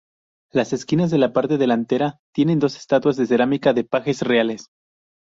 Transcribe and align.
Las 0.51 0.73
esquinas 0.73 1.11
de 1.11 1.19
la 1.19 1.31
parte 1.31 1.59
delantera 1.59 2.17
tienen 2.33 2.57
dos 2.57 2.75
estatuas 2.75 3.17
de 3.17 3.27
cerámica 3.27 3.71
de 3.71 3.83
pajes 3.83 4.23
reales. 4.23 4.69